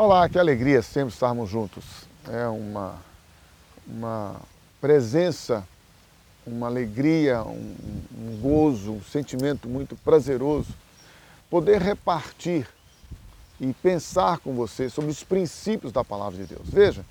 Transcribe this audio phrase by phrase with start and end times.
[0.00, 1.84] Olá, que alegria sempre estarmos juntos.
[2.28, 2.94] É uma,
[3.84, 4.36] uma
[4.80, 5.66] presença,
[6.46, 7.74] uma alegria, um,
[8.16, 10.68] um gozo, um sentimento muito prazeroso
[11.50, 12.68] poder repartir
[13.60, 16.68] e pensar com você sobre os princípios da palavra de Deus.
[16.68, 17.04] Veja,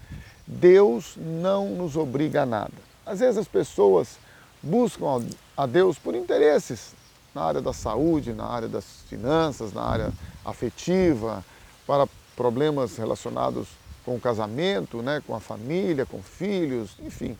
[0.47, 2.71] Deus não nos obriga a nada.
[3.05, 4.17] Às vezes as pessoas
[4.63, 5.27] buscam
[5.57, 6.93] a Deus por interesses
[7.35, 10.13] na área da saúde, na área das finanças, na área
[10.45, 11.43] afetiva,
[11.85, 12.07] para
[12.37, 13.67] problemas relacionados
[14.05, 17.35] com o casamento, né, com a família, com filhos, enfim.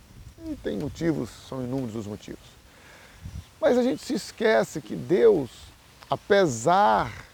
[0.45, 2.44] E tem motivos, são inúmeros os motivos.
[3.62, 5.49] Mas a gente se esquece que Deus,
[6.09, 7.25] apesar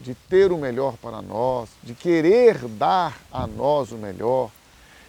[0.00, 4.50] de ter o melhor para nós, de querer dar a nós o melhor,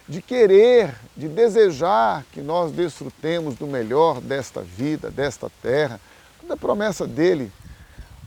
[0.06, 5.98] de querer, de desejar que nós desfrutemos do melhor desta vida, desta terra,
[6.40, 7.50] toda promessa dele.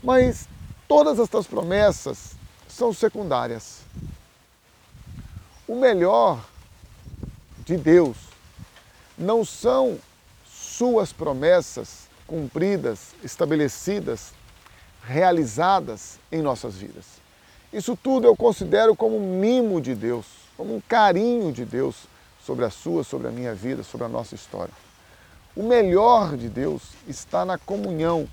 [0.03, 0.47] Mas
[0.87, 2.35] todas estas promessas
[2.75, 3.79] são secundárias.
[5.65, 6.43] O melhor
[7.63, 8.17] de Deus
[9.17, 9.97] não são
[10.45, 14.33] suas promessas cumpridas, estabelecidas,
[15.07, 17.05] realizadas em nossas vidas.
[17.71, 20.25] Isso tudo eu considero como um mimo de Deus,
[20.57, 21.95] como um carinho de Deus
[22.45, 24.73] sobre a sua, sobre a minha vida, sobre a nossa história.
[25.55, 28.27] O melhor de Deus está na comunhão,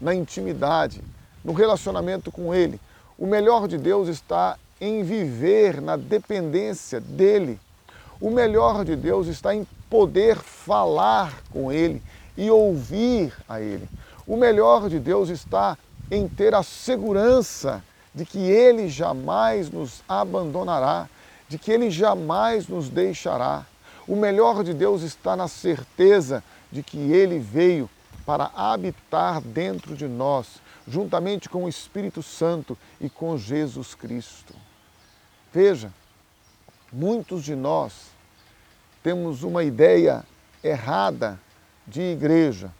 [0.00, 1.00] na intimidade,
[1.44, 2.80] no relacionamento com Ele,
[3.18, 7.60] o melhor de Deus está em viver na dependência dele.
[8.20, 12.02] O melhor de Deus está em poder falar com ele
[12.36, 13.88] e ouvir a ele.
[14.26, 15.78] O melhor de Deus está
[16.10, 17.82] em ter a segurança
[18.14, 21.08] de que ele jamais nos abandonará,
[21.48, 23.64] de que ele jamais nos deixará.
[24.06, 27.88] O melhor de Deus está na certeza de que ele veio
[28.26, 30.46] para habitar dentro de nós
[30.86, 34.54] juntamente com o Espírito Santo e com Jesus Cristo.
[35.52, 35.92] Veja,
[36.92, 38.10] muitos de nós
[39.02, 40.24] temos uma ideia
[40.62, 41.38] errada
[41.86, 42.72] de igreja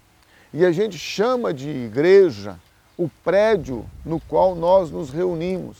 [0.53, 2.59] e a gente chama de igreja
[2.97, 5.77] o prédio no qual nós nos reunimos.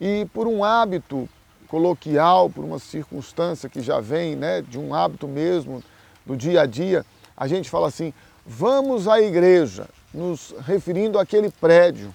[0.00, 1.28] E por um hábito
[1.68, 5.82] coloquial, por uma circunstância que já vem né, de um hábito mesmo
[6.26, 8.12] do dia a dia, a gente fala assim:
[8.44, 12.14] vamos à igreja nos referindo àquele prédio.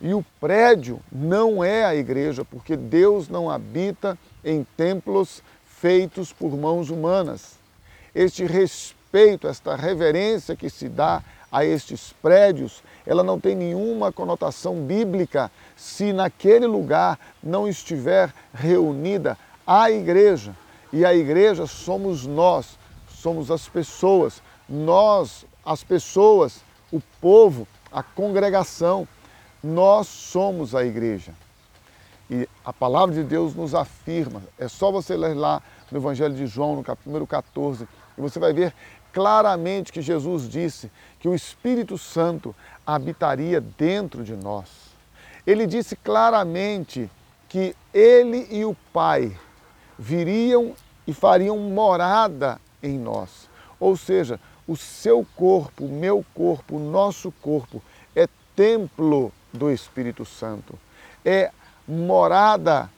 [0.00, 6.56] E o prédio não é a igreja, porque Deus não habita em templos feitos por
[6.56, 7.58] mãos humanas.
[8.14, 11.22] Este respeito, esta reverência que se dá
[11.52, 19.36] a estes prédios, ela não tem nenhuma conotação bíblica se naquele lugar não estiver reunida
[19.66, 20.54] a igreja.
[20.92, 22.78] E a igreja somos nós,
[23.08, 24.42] somos as pessoas.
[24.68, 26.62] Nós, as pessoas,
[26.92, 29.06] o povo, a congregação.
[29.62, 31.32] Nós somos a igreja.
[32.30, 36.46] E a palavra de Deus nos afirma, é só você ler lá no Evangelho de
[36.46, 38.72] João, no número 14, e você vai ver
[39.12, 42.54] claramente que Jesus disse que o Espírito Santo
[42.86, 44.68] habitaria dentro de nós.
[45.44, 47.10] Ele disse claramente
[47.48, 49.36] que ele e o Pai
[49.98, 50.74] viriam
[51.06, 53.48] e fariam morada em nós.
[53.80, 54.38] Ou seja,
[54.70, 57.82] o seu corpo, o meu corpo, o nosso corpo
[58.14, 60.78] é templo do Espírito Santo,
[61.24, 61.50] é
[61.88, 62.88] morada,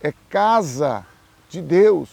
[0.00, 1.04] é casa
[1.50, 2.10] de Deus,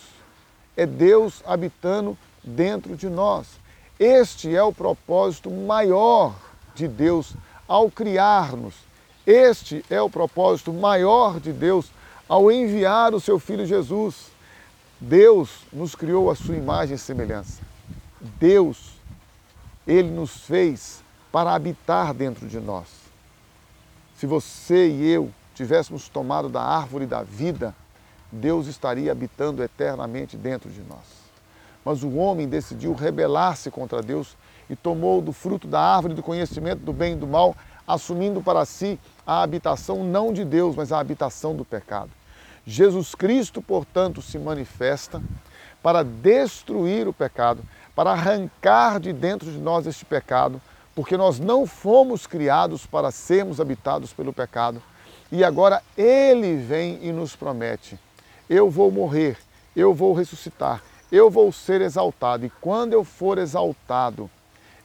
[0.75, 3.49] é Deus habitando dentro de nós.
[3.99, 6.33] Este é o propósito maior
[6.73, 7.35] de Deus
[7.67, 8.73] ao criar-nos.
[9.27, 11.91] Este é o propósito maior de Deus
[12.27, 14.31] ao enviar o seu Filho Jesus.
[14.99, 17.61] Deus nos criou a sua imagem e semelhança.
[18.39, 18.93] Deus,
[19.87, 22.87] Ele nos fez para habitar dentro de nós.
[24.15, 27.75] Se você e eu tivéssemos tomado da árvore da vida,
[28.31, 31.21] Deus estaria habitando eternamente dentro de nós.
[31.83, 34.37] Mas o homem decidiu rebelar-se contra Deus
[34.69, 37.55] e tomou do fruto da árvore do conhecimento do bem e do mal,
[37.87, 42.11] assumindo para si a habitação não de Deus, mas a habitação do pecado.
[42.65, 45.22] Jesus Cristo, portanto, se manifesta
[45.81, 47.63] para destruir o pecado,
[47.95, 50.61] para arrancar de dentro de nós este pecado,
[50.95, 54.81] porque nós não fomos criados para sermos habitados pelo pecado.
[55.31, 57.97] E agora Ele vem e nos promete:
[58.49, 59.37] eu vou morrer,
[59.75, 62.45] eu vou ressuscitar, eu vou ser exaltado.
[62.45, 64.29] E quando eu for exaltado,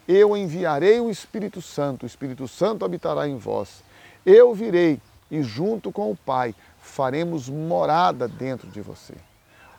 [0.07, 3.83] eu enviarei o Espírito Santo, o Espírito Santo habitará em vós.
[4.25, 5.01] Eu virei
[5.31, 9.15] e, junto com o Pai, faremos morada dentro de você.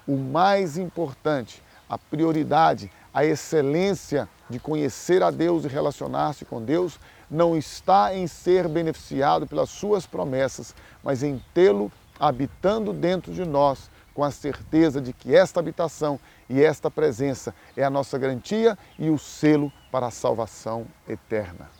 [0.08, 7.00] O mais importante, a prioridade, a excelência de conhecer a Deus e relacionar-se com Deus
[7.30, 10.74] não está em ser beneficiado pelas suas promessas,
[11.04, 16.20] mas em tê-lo habitando dentro de nós, com a certeza de que esta habitação
[16.50, 21.77] e esta presença é a nossa garantia e o selo para a salvação eterna.